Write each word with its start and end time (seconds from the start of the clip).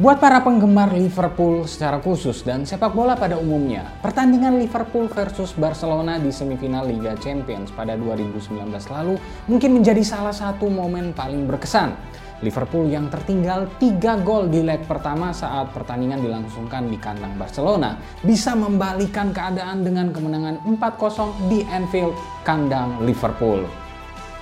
Buat 0.00 0.16
para 0.16 0.40
penggemar 0.40 0.96
Liverpool 0.96 1.68
secara 1.68 2.00
khusus 2.00 2.40
dan 2.40 2.64
sepak 2.64 2.96
bola 2.96 3.20
pada 3.20 3.36
umumnya, 3.36 3.84
pertandingan 4.00 4.56
Liverpool 4.56 5.12
versus 5.12 5.52
Barcelona 5.52 6.16
di 6.16 6.32
semifinal 6.32 6.88
Liga 6.88 7.12
Champions 7.20 7.68
pada 7.68 8.00
2019 8.00 8.64
lalu 8.96 9.20
mungkin 9.44 9.76
menjadi 9.76 10.00
salah 10.00 10.32
satu 10.32 10.72
momen 10.72 11.12
paling 11.12 11.44
berkesan. 11.44 11.92
Liverpool 12.40 12.88
yang 12.88 13.12
tertinggal 13.12 13.68
3 13.76 14.24
gol 14.24 14.48
di 14.48 14.64
leg 14.64 14.88
pertama 14.88 15.36
saat 15.36 15.68
pertandingan 15.76 16.24
dilangsungkan 16.24 16.88
di 16.88 16.96
kandang 16.96 17.36
Barcelona 17.36 18.00
bisa 18.24 18.56
membalikan 18.56 19.36
keadaan 19.36 19.84
dengan 19.84 20.16
kemenangan 20.16 20.64
4-0 20.80 21.52
di 21.52 21.60
Anfield, 21.68 22.16
kandang 22.40 23.04
Liverpool. 23.04 23.68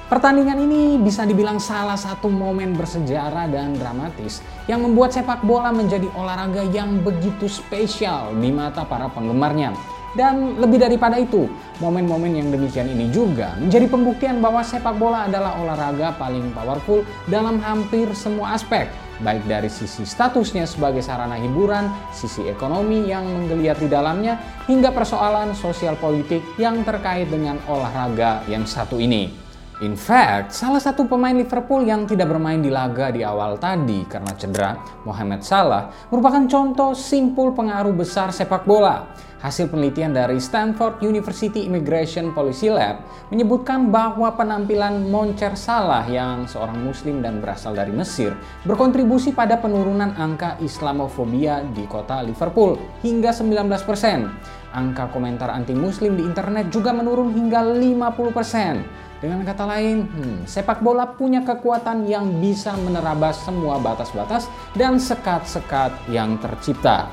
Pertandingan 0.09 0.57
ini 0.65 0.97
bisa 0.97 1.29
dibilang 1.29 1.61
salah 1.61 2.01
satu 2.01 2.33
momen 2.33 2.73
bersejarah 2.73 3.45
dan 3.53 3.77
dramatis 3.77 4.41
yang 4.65 4.81
membuat 4.81 5.13
sepak 5.13 5.45
bola 5.45 5.69
menjadi 5.69 6.09
olahraga 6.17 6.65
yang 6.65 7.05
begitu 7.05 7.45
spesial 7.45 8.33
di 8.41 8.49
mata 8.49 8.89
para 8.89 9.13
penggemarnya. 9.13 9.77
Dan 10.17 10.57
lebih 10.57 10.81
daripada 10.81 11.21
itu, 11.21 11.53
momen-momen 11.85 12.41
yang 12.41 12.49
demikian 12.49 12.89
ini 12.89 13.13
juga 13.13 13.53
menjadi 13.61 13.85
pembuktian 13.85 14.41
bahwa 14.41 14.65
sepak 14.65 14.97
bola 14.97 15.29
adalah 15.29 15.61
olahraga 15.61 16.17
paling 16.17 16.57
powerful 16.57 17.05
dalam 17.29 17.61
hampir 17.61 18.09
semua 18.17 18.57
aspek, 18.57 18.89
baik 19.21 19.45
dari 19.45 19.69
sisi 19.69 20.09
statusnya 20.09 20.65
sebagai 20.65 21.05
sarana 21.05 21.37
hiburan, 21.37 21.93
sisi 22.17 22.49
ekonomi 22.49 23.13
yang 23.13 23.29
menggeliat 23.29 23.77
di 23.77 23.93
dalamnya, 23.93 24.41
hingga 24.65 24.89
persoalan 24.89 25.53
sosial 25.53 26.01
politik 26.01 26.41
yang 26.57 26.81
terkait 26.81 27.29
dengan 27.29 27.61
olahraga 27.69 28.41
yang 28.49 28.65
satu 28.65 28.97
ini. 28.97 29.48
In 29.79 29.95
fact, 29.95 30.59
salah 30.59 30.83
satu 30.83 31.07
pemain 31.07 31.31
Liverpool 31.31 31.87
yang 31.87 32.03
tidak 32.03 32.35
bermain 32.35 32.59
di 32.59 32.67
laga 32.67 33.15
di 33.15 33.23
awal 33.23 33.63
tadi 33.63 34.03
karena 34.11 34.35
cedera, 34.35 34.75
Mohamed 35.07 35.47
Salah, 35.47 35.87
merupakan 36.11 36.43
contoh 36.51 36.99
simpul 36.99 37.55
pengaruh 37.55 37.95
besar 37.95 38.35
sepak 38.35 38.67
bola. 38.67 39.07
Hasil 39.39 39.71
penelitian 39.71 40.11
dari 40.11 40.43
Stanford 40.43 40.99
University 40.99 41.63
Immigration 41.63 42.35
Policy 42.35 42.75
Lab 42.75 43.07
menyebutkan 43.31 43.95
bahwa 43.95 44.35
penampilan 44.35 45.15
Moncer 45.15 45.55
Salah 45.55 46.03
yang 46.11 46.51
seorang 46.51 46.83
muslim 46.83 47.23
dan 47.23 47.39
berasal 47.39 47.71
dari 47.79 47.95
Mesir 47.95 48.35
berkontribusi 48.67 49.31
pada 49.31 49.63
penurunan 49.63 50.11
angka 50.19 50.59
Islamofobia 50.59 51.63
di 51.71 51.87
kota 51.87 52.19
Liverpool 52.27 52.75
hingga 53.07 53.31
19%. 53.31 54.75
Angka 54.75 55.07
komentar 55.15 55.55
anti-muslim 55.55 56.19
di 56.19 56.27
internet 56.27 56.75
juga 56.75 56.91
menurun 56.91 57.31
hingga 57.31 57.63
50%. 57.63 59.08
Dengan 59.19 59.43
kata 59.43 59.67
lain, 59.67 60.07
hmm, 60.07 60.37
sepak 60.47 60.79
bola 60.79 61.03
punya 61.03 61.43
kekuatan 61.43 62.07
yang 62.07 62.39
bisa 62.39 62.79
menerabas 62.79 63.43
semua 63.43 63.83
batas-batas 63.83 64.47
dan 64.79 65.03
sekat-sekat 65.03 65.91
yang 66.07 66.39
tercipta. 66.39 67.11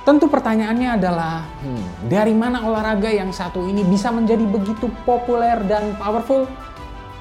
Tentu 0.00 0.32
pertanyaannya 0.32 0.96
adalah, 0.96 1.44
hmm, 1.60 2.08
dari 2.08 2.32
mana 2.32 2.64
olahraga 2.64 3.12
yang 3.12 3.36
satu 3.36 3.68
ini 3.68 3.84
bisa 3.84 4.08
menjadi 4.08 4.48
begitu 4.48 4.88
populer 5.04 5.60
dan 5.68 5.92
powerful? 6.00 6.48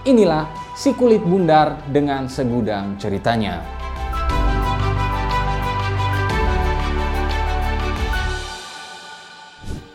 Inilah 0.08 0.48
si 0.80 0.96
kulit 0.96 1.20
bundar 1.20 1.76
dengan 1.92 2.32
segudang 2.32 2.96
ceritanya. 2.96 3.79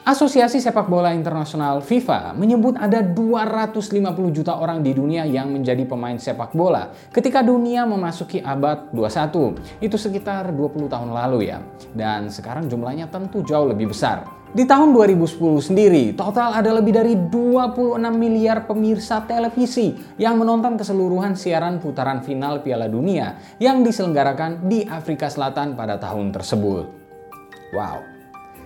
Asosiasi 0.05 0.61
Sepak 0.61 0.85
Bola 0.85 1.17
Internasional 1.17 1.81
FIFA 1.81 2.37
menyebut 2.37 2.77
ada 2.77 3.01
250 3.01 4.37
juta 4.37 4.53
orang 4.53 4.85
di 4.85 4.93
dunia 4.93 5.25
yang 5.25 5.49
menjadi 5.49 5.81
pemain 5.89 6.21
sepak 6.21 6.53
bola 6.53 6.93
ketika 7.09 7.41
dunia 7.41 7.89
memasuki 7.89 8.37
abad 8.37 8.93
21. 8.93 9.81
Itu 9.81 9.97
sekitar 9.97 10.53
20 10.53 10.93
tahun 10.93 11.09
lalu 11.09 11.49
ya. 11.49 11.65
Dan 11.97 12.29
sekarang 12.29 12.69
jumlahnya 12.69 13.09
tentu 13.09 13.41
jauh 13.49 13.65
lebih 13.65 13.97
besar. 13.97 14.29
Di 14.53 14.69
tahun 14.69 14.93
2010 14.93 15.73
sendiri, 15.73 16.13
total 16.13 16.53
ada 16.53 16.69
lebih 16.77 17.01
dari 17.01 17.17
26 17.17 17.97
miliar 18.13 18.69
pemirsa 18.69 19.25
televisi 19.25 19.97
yang 20.21 20.37
menonton 20.37 20.77
keseluruhan 20.77 21.33
siaran 21.33 21.81
putaran 21.81 22.21
final 22.21 22.61
Piala 22.61 22.93
Dunia 22.93 23.41
yang 23.57 23.81
diselenggarakan 23.81 24.69
di 24.69 24.85
Afrika 24.85 25.33
Selatan 25.33 25.73
pada 25.73 25.97
tahun 25.97 26.29
tersebut. 26.29 26.85
Wow, 27.73 28.14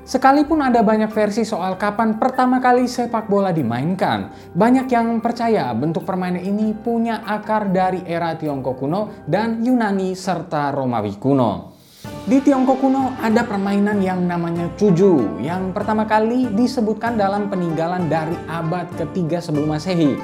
Sekalipun 0.08 0.64
ada 0.64 0.80
banyak 0.80 1.12
versi 1.12 1.44
soal 1.44 1.76
kapan 1.76 2.16
pertama 2.16 2.64
kali 2.64 2.88
sepak 2.88 3.28
bola 3.28 3.52
dimainkan, 3.52 4.32
banyak 4.56 4.88
yang 4.88 5.20
percaya 5.20 5.68
bentuk 5.76 6.08
permainan 6.08 6.40
ini 6.40 6.72
punya 6.72 7.20
akar 7.28 7.68
dari 7.68 8.00
era 8.08 8.32
Tiongkok 8.32 8.80
kuno 8.80 9.12
dan 9.28 9.60
Yunani 9.60 10.16
serta 10.16 10.72
Romawi 10.72 11.12
kuno. 11.20 11.76
Di 12.24 12.40
Tiongkok 12.40 12.80
kuno 12.80 13.20
ada 13.20 13.44
permainan 13.44 14.00
yang 14.00 14.24
namanya 14.24 14.72
cuju 14.80 15.44
yang 15.44 15.76
pertama 15.76 16.08
kali 16.08 16.56
disebutkan 16.56 17.20
dalam 17.20 17.52
peninggalan 17.52 18.08
dari 18.08 18.32
abad 18.48 18.88
ketiga 18.96 19.44
sebelum 19.44 19.76
masehi. 19.76 20.16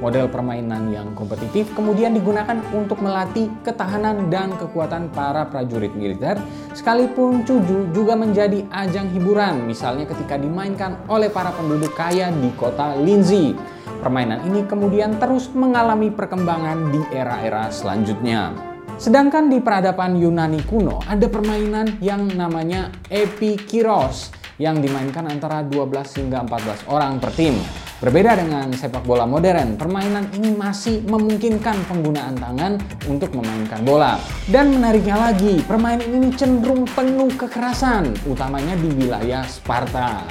Model 0.00 0.32
permainan 0.32 0.88
yang 0.88 1.12
kompetitif 1.12 1.68
kemudian 1.76 2.16
digunakan 2.16 2.56
untuk 2.72 3.04
melatih 3.04 3.52
ketahanan 3.60 4.32
dan 4.32 4.56
kekuatan 4.56 5.12
para 5.12 5.44
prajurit 5.44 5.92
militer, 5.92 6.40
sekalipun 6.72 7.44
cuju 7.44 7.92
juga 7.92 8.16
menjadi 8.16 8.64
ajang 8.72 9.12
hiburan, 9.12 9.68
misalnya 9.68 10.08
ketika 10.08 10.40
dimainkan 10.40 10.96
oleh 11.04 11.28
para 11.28 11.52
penduduk 11.52 11.92
kaya 11.92 12.32
di 12.32 12.48
kota 12.56 12.96
Linzi. 12.96 13.52
Permainan 14.00 14.48
ini 14.48 14.64
kemudian 14.64 15.20
terus 15.20 15.52
mengalami 15.52 16.08
perkembangan 16.08 16.88
di 16.88 17.00
era-era 17.12 17.68
selanjutnya. 17.68 18.56
Sedangkan 18.96 19.52
di 19.52 19.60
peradaban 19.60 20.16
Yunani 20.16 20.64
kuno 20.64 21.04
ada 21.04 21.28
permainan 21.28 22.00
yang 22.00 22.24
namanya 22.32 22.88
Epikiros 23.12 24.32
yang 24.56 24.80
dimainkan 24.80 25.28
antara 25.28 25.60
12 25.64 26.20
hingga 26.20 26.44
14 26.48 26.88
orang 26.88 27.20
per 27.20 27.32
tim. 27.36 27.56
Berbeda 28.00 28.32
dengan 28.32 28.72
sepak 28.72 29.04
bola 29.04 29.28
modern, 29.28 29.76
permainan 29.76 30.24
ini 30.32 30.56
masih 30.56 31.04
memungkinkan 31.04 31.84
penggunaan 31.84 32.32
tangan 32.32 32.80
untuk 33.04 33.28
memainkan 33.36 33.84
bola. 33.84 34.16
Dan 34.48 34.72
menariknya 34.72 35.20
lagi, 35.20 35.60
permainan 35.68 36.08
ini 36.08 36.32
cenderung 36.32 36.88
penuh 36.88 37.28
kekerasan, 37.36 38.16
utamanya 38.24 38.72
di 38.80 38.88
wilayah 38.96 39.44
Sparta. 39.44 40.24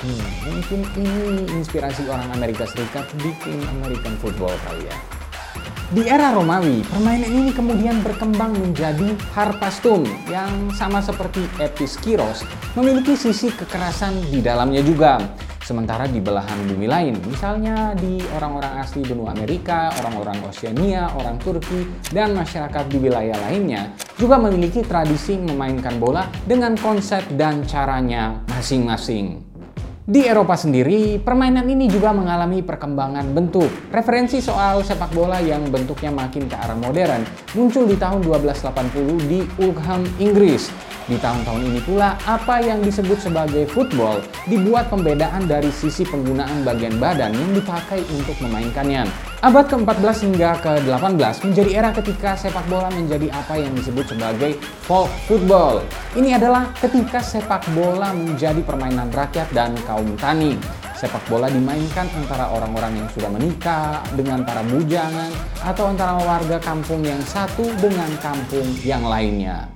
Hmm, 0.00 0.24
mungkin 0.48 0.80
ini 0.96 1.44
inspirasi 1.60 2.08
orang 2.08 2.24
Amerika 2.32 2.64
Serikat 2.64 3.04
bikin 3.20 3.60
American 3.76 4.16
football 4.24 4.56
kali 4.64 4.88
ya. 4.88 4.96
Di 5.92 6.08
era 6.08 6.32
Romawi, 6.32 6.88
permainan 6.88 7.28
ini 7.28 7.52
kemudian 7.52 8.00
berkembang 8.00 8.56
menjadi 8.56 9.12
harpastum 9.36 10.08
yang 10.32 10.72
sama 10.72 11.04
seperti 11.04 11.44
episkiros, 11.60 12.48
memiliki 12.72 13.12
sisi 13.12 13.52
kekerasan 13.52 14.24
di 14.32 14.40
dalamnya 14.40 14.80
juga. 14.80 15.20
Sementara 15.64 16.04
di 16.04 16.20
belahan 16.20 16.68
bumi 16.68 16.84
lain, 16.84 17.16
misalnya 17.24 17.96
di 17.96 18.20
orang-orang 18.36 18.84
asli 18.84 19.00
benua 19.00 19.32
Amerika, 19.32 19.88
orang-orang 19.96 20.44
Oceania, 20.44 21.08
orang 21.16 21.40
Turki, 21.40 21.88
dan 22.12 22.36
masyarakat 22.36 22.84
di 22.92 23.00
wilayah 23.00 23.32
lainnya, 23.48 23.96
juga 24.20 24.36
memiliki 24.36 24.84
tradisi 24.84 25.40
memainkan 25.40 25.96
bola 25.96 26.28
dengan 26.44 26.76
konsep 26.76 27.24
dan 27.32 27.64
caranya 27.64 28.44
masing-masing. 28.52 29.53
Di 30.04 30.20
Eropa 30.28 30.52
sendiri, 30.52 31.16
permainan 31.16 31.64
ini 31.64 31.88
juga 31.88 32.12
mengalami 32.12 32.60
perkembangan 32.60 33.24
bentuk. 33.32 33.72
Referensi 33.88 34.36
soal 34.44 34.84
sepak 34.84 35.16
bola 35.16 35.40
yang 35.40 35.72
bentuknya 35.72 36.12
makin 36.12 36.44
ke 36.44 36.52
arah 36.52 36.76
modern 36.76 37.24
muncul 37.56 37.88
di 37.88 37.96
tahun 37.96 38.20
1280 38.20 39.32
di 39.32 39.48
Oldham, 39.64 40.04
Inggris 40.20 40.68
di 41.08 41.16
tahun-tahun 41.16 41.72
ini 41.72 41.80
pula, 41.88 42.20
apa 42.28 42.60
yang 42.60 42.84
disebut 42.84 43.16
sebagai 43.16 43.64
football 43.72 44.20
dibuat 44.44 44.92
pembedaan 44.92 45.48
dari 45.48 45.72
sisi 45.72 46.04
penggunaan 46.04 46.68
bagian 46.68 47.00
badan 47.00 47.32
yang 47.32 47.56
dipakai 47.56 48.04
untuk 48.12 48.36
memainkannya. 48.44 49.08
Abad 49.44 49.68
ke-14 49.68 50.24
hingga 50.24 50.56
ke-18 50.56 51.44
menjadi 51.44 51.70
era 51.76 51.92
ketika 51.92 52.32
sepak 52.32 52.64
bola 52.64 52.88
menjadi 52.88 53.28
apa 53.28 53.60
yang 53.60 53.76
disebut 53.76 54.16
sebagai 54.16 54.56
folk 54.88 55.12
football. 55.28 55.84
Ini 56.16 56.40
adalah 56.40 56.72
ketika 56.80 57.20
sepak 57.20 57.60
bola 57.76 58.16
menjadi 58.16 58.64
permainan 58.64 59.12
rakyat 59.12 59.52
dan 59.52 59.76
kaum 59.84 60.16
tani. 60.16 60.56
sepak 60.96 61.20
bola 61.28 61.52
dimainkan 61.52 62.08
antara 62.16 62.48
orang-orang 62.56 63.04
yang 63.04 63.08
sudah 63.12 63.28
menikah 63.28 64.00
dengan 64.16 64.40
para 64.48 64.64
bujangan 64.64 65.28
atau 65.60 65.92
antara 65.92 66.16
warga 66.24 66.56
kampung 66.64 67.04
yang 67.04 67.20
satu 67.20 67.68
dengan 67.76 68.08
kampung 68.24 68.64
yang 68.80 69.04
lainnya. 69.04 69.68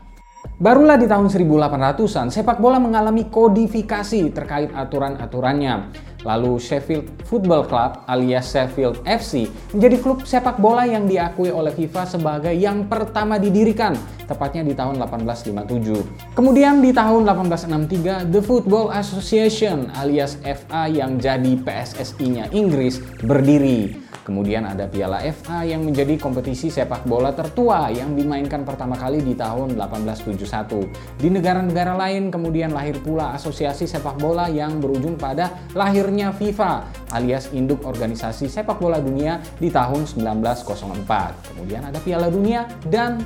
Barulah 0.58 0.96
di 0.96 1.04
tahun 1.04 1.28
1800-an, 1.28 2.32
sepak 2.32 2.58
bola 2.58 2.80
mengalami 2.80 3.28
kodifikasi 3.28 4.32
terkait 4.32 4.72
aturan-aturannya. 4.72 5.92
Lalu 6.26 6.58
Sheffield 6.58 7.06
Football 7.30 7.70
Club 7.70 8.02
alias 8.10 8.50
Sheffield 8.50 8.98
FC 9.06 9.46
menjadi 9.70 9.96
klub 10.02 10.26
sepak 10.26 10.58
bola 10.58 10.82
yang 10.82 11.06
diakui 11.06 11.54
oleh 11.54 11.70
FIFA 11.70 12.02
sebagai 12.10 12.54
yang 12.54 12.90
pertama 12.90 13.38
didirikan, 13.38 13.94
tepatnya 14.28 14.62
di 14.62 14.76
tahun 14.76 15.00
1857. 15.00 16.36
Kemudian 16.36 16.84
di 16.84 16.92
tahun 16.92 17.24
1863, 17.24 18.28
The 18.28 18.42
Football 18.44 18.92
Association 18.92 19.88
alias 19.96 20.36
FA 20.44 20.86
yang 20.86 21.16
jadi 21.16 21.56
PSSI-nya 21.56 22.52
Inggris 22.52 23.00
berdiri. 23.24 24.08
Kemudian 24.28 24.68
ada 24.68 24.84
Piala 24.84 25.24
FA 25.32 25.64
yang 25.64 25.88
menjadi 25.88 26.20
kompetisi 26.20 26.68
sepak 26.68 27.08
bola 27.08 27.32
tertua 27.32 27.88
yang 27.88 28.12
dimainkan 28.12 28.60
pertama 28.60 28.92
kali 28.92 29.24
di 29.24 29.32
tahun 29.32 29.72
1871. 29.72 30.84
Di 31.16 31.32
negara-negara 31.32 31.96
lain 31.96 32.28
kemudian 32.28 32.76
lahir 32.76 33.00
pula 33.00 33.32
asosiasi 33.32 33.88
sepak 33.88 34.20
bola 34.20 34.52
yang 34.52 34.84
berujung 34.84 35.16
pada 35.16 35.64
lahirnya 35.72 36.36
FIFA 36.36 36.84
alias 37.16 37.48
induk 37.56 37.88
organisasi 37.88 38.52
sepak 38.52 38.76
bola 38.76 39.00
dunia 39.00 39.40
di 39.56 39.72
tahun 39.72 40.04
1904. 40.04 41.56
Kemudian 41.56 41.88
ada 41.88 41.96
Piala 41.96 42.28
Dunia 42.28 42.68
dan 42.92 43.24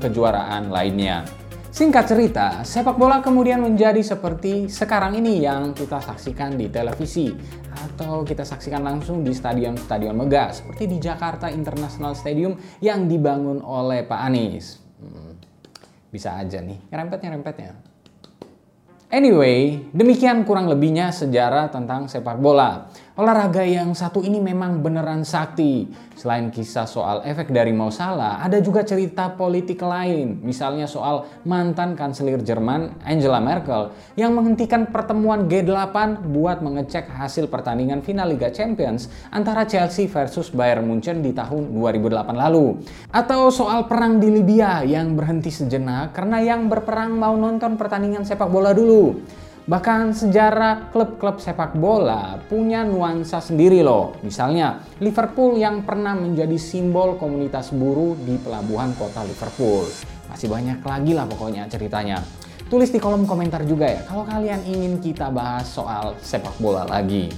kejuaraan-kejuaraan 0.00 0.72
lainnya. 0.72 1.28
Singkat 1.70 2.04
cerita, 2.10 2.46
sepak 2.66 2.98
bola 2.98 3.22
kemudian 3.22 3.62
menjadi 3.62 4.02
seperti 4.02 4.66
sekarang 4.66 5.14
ini 5.14 5.46
yang 5.46 5.70
kita 5.70 6.02
saksikan 6.02 6.58
di 6.58 6.66
televisi 6.66 7.30
atau 7.70 8.26
kita 8.26 8.42
saksikan 8.42 8.82
langsung 8.82 9.22
di 9.22 9.30
stadion-stadion 9.30 10.18
megah 10.18 10.50
seperti 10.50 10.90
di 10.90 10.98
Jakarta 10.98 11.46
International 11.46 12.18
Stadium 12.18 12.58
yang 12.82 13.06
dibangun 13.06 13.62
oleh 13.62 14.02
Pak 14.02 14.18
Anies. 14.18 14.82
Hmm, 14.98 15.38
bisa 16.10 16.34
aja 16.34 16.58
nih, 16.58 16.90
nyerempet-nyerempetnya. 16.90 17.70
Anyway, 19.10 19.90
demikian 19.90 20.46
kurang 20.46 20.70
lebihnya 20.70 21.10
sejarah 21.10 21.66
tentang 21.70 22.06
sepak 22.06 22.38
bola. 22.38 22.90
Olahraga 23.20 23.60
yang 23.60 23.92
satu 23.92 24.24
ini 24.24 24.40
memang 24.40 24.80
beneran 24.80 25.28
sakti. 25.28 25.92
Selain 26.16 26.48
kisah 26.48 26.88
soal 26.88 27.20
efek 27.28 27.52
dari 27.52 27.68
Mau 27.68 27.92
Salah, 27.92 28.40
ada 28.40 28.64
juga 28.64 28.80
cerita 28.80 29.28
politik 29.36 29.84
lain. 29.84 30.40
Misalnya 30.40 30.88
soal 30.88 31.28
mantan 31.44 32.00
kanselir 32.00 32.40
Jerman 32.40 32.96
Angela 33.04 33.36
Merkel 33.36 33.92
yang 34.16 34.32
menghentikan 34.32 34.88
pertemuan 34.88 35.52
G8 35.52 36.32
buat 36.32 36.64
mengecek 36.64 37.12
hasil 37.12 37.52
pertandingan 37.52 38.00
final 38.00 38.32
Liga 38.32 38.48
Champions 38.48 39.12
antara 39.28 39.68
Chelsea 39.68 40.08
versus 40.08 40.48
Bayern 40.48 40.88
Munchen 40.88 41.20
di 41.20 41.36
tahun 41.36 41.76
2008 41.76 42.24
lalu. 42.32 42.80
Atau 43.12 43.52
soal 43.52 43.84
perang 43.84 44.16
di 44.16 44.32
Libya 44.32 44.80
yang 44.80 45.12
berhenti 45.12 45.52
sejenak 45.52 46.16
karena 46.16 46.40
yang 46.40 46.72
berperang 46.72 47.20
mau 47.20 47.36
nonton 47.36 47.76
pertandingan 47.76 48.24
sepak 48.24 48.48
bola 48.48 48.72
dulu. 48.72 49.20
Bahkan 49.70 50.18
sejarah 50.18 50.90
klub-klub 50.90 51.38
sepak 51.38 51.78
bola 51.78 52.42
punya 52.50 52.82
nuansa 52.82 53.38
sendiri 53.38 53.86
loh. 53.86 54.18
Misalnya 54.26 54.82
Liverpool 54.98 55.62
yang 55.62 55.86
pernah 55.86 56.10
menjadi 56.18 56.58
simbol 56.58 57.14
komunitas 57.14 57.70
buruh 57.70 58.18
di 58.18 58.34
pelabuhan 58.42 58.90
kota 58.98 59.22
Liverpool. 59.22 59.86
Masih 60.26 60.50
banyak 60.50 60.82
lagi 60.82 61.14
lah 61.14 61.22
pokoknya 61.30 61.70
ceritanya. 61.70 62.18
Tulis 62.66 62.90
di 62.90 62.98
kolom 62.98 63.22
komentar 63.22 63.62
juga 63.62 63.86
ya 63.86 64.02
kalau 64.10 64.26
kalian 64.26 64.58
ingin 64.66 64.98
kita 64.98 65.30
bahas 65.30 65.70
soal 65.70 66.18
sepak 66.18 66.58
bola 66.58 66.82
lagi. 66.90 67.30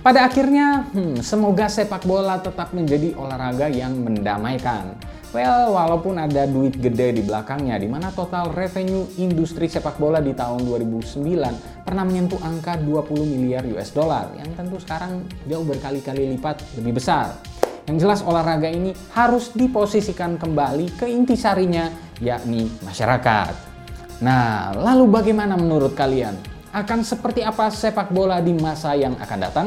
Pada 0.00 0.24
akhirnya, 0.24 0.88
hmm, 0.88 1.20
semoga 1.20 1.68
sepak 1.68 2.08
bola 2.08 2.40
tetap 2.40 2.72
menjadi 2.72 3.12
olahraga 3.12 3.68
yang 3.68 3.92
mendamaikan 4.00 4.96
Well, 5.34 5.74
walaupun 5.74 6.14
ada 6.14 6.46
duit 6.46 6.78
gede 6.78 7.18
di 7.18 7.22
belakangnya, 7.26 7.74
di 7.82 7.90
mana 7.90 8.14
total 8.14 8.54
revenue 8.54 9.02
industri 9.18 9.66
sepak 9.66 9.98
bola 9.98 10.22
di 10.22 10.30
tahun 10.30 10.62
2009 10.62 11.82
pernah 11.82 12.06
menyentuh 12.06 12.38
angka 12.38 12.78
20 12.78 13.34
miliar 13.34 13.66
US 13.74 13.90
dollar, 13.90 14.30
yang 14.38 14.46
tentu 14.54 14.78
sekarang 14.78 15.26
jauh 15.50 15.66
berkali-kali 15.66 16.38
lipat 16.38 16.62
lebih 16.78 17.02
besar. 17.02 17.34
Yang 17.90 18.06
jelas 18.06 18.20
olahraga 18.22 18.70
ini 18.70 18.94
harus 19.10 19.50
diposisikan 19.50 20.38
kembali 20.38 21.02
ke 21.02 21.10
intisarinya, 21.10 21.90
yakni 22.22 22.70
masyarakat. 22.86 23.50
Nah, 24.22 24.70
lalu 24.70 25.10
bagaimana 25.10 25.58
menurut 25.58 25.98
kalian? 25.98 26.38
Akan 26.70 27.02
seperti 27.02 27.42
apa 27.42 27.74
sepak 27.74 28.14
bola 28.14 28.38
di 28.38 28.54
masa 28.54 28.94
yang 28.94 29.18
akan 29.18 29.38
datang? 29.42 29.66